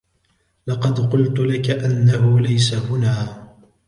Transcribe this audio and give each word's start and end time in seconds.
لقد 0.67 0.99
قلت 0.99 1.39
لك 1.39 1.69
أنه 1.69 2.39
ليس 2.39 2.73
هنا. 2.73 3.43